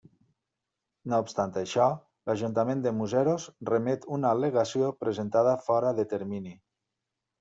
No 1.11 1.17
obstant 1.25 1.51
això, 1.61 1.89
l'Ajuntament 2.29 2.81
de 2.85 2.93
Museros 3.01 3.45
remet 3.71 4.07
una 4.17 4.33
al·legació 4.37 4.91
presentada 5.05 5.55
fora 5.69 5.93
de 6.01 6.07
termini. 6.15 6.57